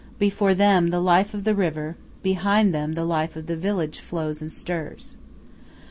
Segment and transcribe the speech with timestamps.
[0.17, 4.41] Before them the life of the river, behind them the life of the village flows
[4.41, 5.15] and stirs.